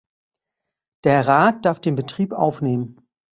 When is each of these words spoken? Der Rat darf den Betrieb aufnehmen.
Der 1.03 1.27
Rat 1.27 1.63
darf 1.63 1.79
den 1.79 1.93
Betrieb 1.93 2.33
aufnehmen. 2.33 3.07